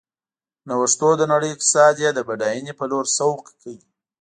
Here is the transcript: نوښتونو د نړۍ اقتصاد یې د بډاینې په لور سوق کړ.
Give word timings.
نوښتونو 0.67 1.15
د 1.19 1.23
نړۍ 1.33 1.49
اقتصاد 1.51 1.95
یې 2.03 2.09
د 2.13 2.19
بډاینې 2.27 2.73
په 2.79 2.85
لور 2.91 3.05
سوق 3.17 3.39
کړ. 3.61 3.65